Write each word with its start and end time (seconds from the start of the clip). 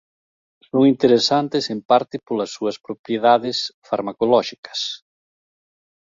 Son 0.67 0.81
interesantes 0.93 1.63
en 1.73 1.79
parte 1.89 2.15
polas 2.25 2.53
súas 2.55 2.77
propiedades 2.87 3.57
farmacolóxicas. 3.87 4.79